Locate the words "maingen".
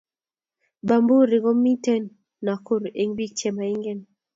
3.57-3.99